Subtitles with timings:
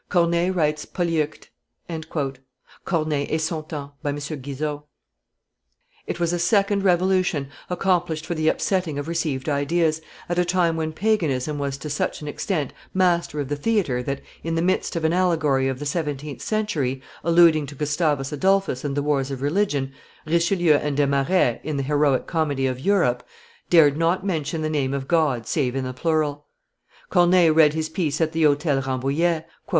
[0.09, 1.49] Corneille writes Polyeucte."
[2.85, 4.15] [Corneille et son Temps, by M.
[4.17, 4.85] Guizot.]
[6.07, 10.75] It was a second revolution accomplished for the upsetting of received ideas, at a time
[10.75, 14.95] when paganism was to such an extent master of the theatre that, in the midst
[14.95, 19.43] of an allegory of the seventeenth century, alluding to Gustavus Adolphus and the wars of
[19.43, 19.91] religion,
[20.25, 23.21] Richelieu and Desmarets, in the heroic comedy of Europe,
[23.69, 26.47] dared not mention the name of God save in the plural.
[27.11, 29.45] Corneille read his piece at the Hotel Rambouillet.